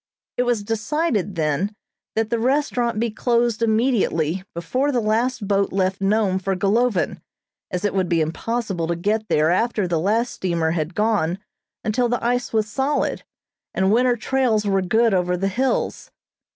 It 0.35 0.43
was 0.49 0.63
decided, 0.63 1.35
then, 1.35 1.75
that 2.15 2.31
the 2.31 2.39
restaurant 2.39 2.99
be 2.99 3.11
closed 3.11 3.61
immediately 3.61 4.41
before 4.55 4.91
the 4.91 4.99
last 4.99 5.47
boat 5.47 5.71
left 5.71 6.01
Nome 6.01 6.39
for 6.39 6.55
Golovin, 6.55 7.21
as 7.69 7.85
it 7.85 7.93
would 7.93 8.09
be 8.09 8.19
impossible 8.19 8.87
to 8.87 8.95
get 8.95 9.27
there 9.29 9.51
after 9.51 9.87
the 9.87 9.99
last 9.99 10.33
steamer 10.33 10.71
had 10.71 10.95
gone 10.95 11.37
until 11.83 12.09
the 12.09 12.23
ice 12.25 12.51
was 12.51 12.67
solid, 12.67 13.23
and 13.75 13.91
winter 13.91 14.15
trails 14.17 14.65
were 14.65 14.81
good 14.81 15.13
over 15.13 15.37
the 15.37 15.47
hills. 15.49 16.09